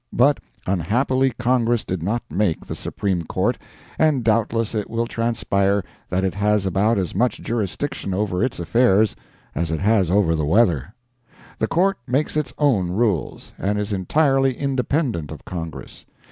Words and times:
But 0.11 0.39
unhappily 0.65 1.29
Congress 1.37 1.85
did 1.85 2.01
not 2.01 2.23
make 2.27 2.65
the 2.65 2.73
Supreme 2.73 3.21
Court, 3.23 3.59
and 3.99 4.23
doubtless 4.23 4.73
it 4.73 4.89
will 4.89 5.05
transpire 5.05 5.83
that 6.09 6.23
it 6.23 6.33
has 6.33 6.65
about 6.65 6.97
as 6.97 7.13
much 7.13 7.39
jurisdiction 7.39 8.11
over 8.11 8.43
its 8.43 8.59
affairs 8.59 9.15
as 9.53 9.69
it 9.69 9.79
has 9.81 10.09
over 10.09 10.33
the 10.33 10.43
weather. 10.43 10.95
The 11.59 11.67
Court 11.67 11.99
makes 12.07 12.35
its 12.35 12.51
own 12.57 12.89
rules, 12.89 13.53
and 13.59 13.77
is 13.77 13.93
entirely 13.93 14.55
independent 14.55 15.29
of 15.29 15.45
Congress. 15.45 16.03